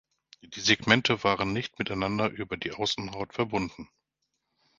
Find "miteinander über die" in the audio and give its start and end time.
1.77-2.71